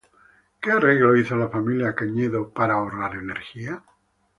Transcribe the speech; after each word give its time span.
¿Qué 0.59 0.71
arreglos 0.71 1.19
hizo 1.19 1.35
la 1.35 1.49
familia 1.49 1.93
Cañedo 1.93 2.49
para 2.49 2.73
ahorrar 2.73 3.13
energía? 3.13 3.83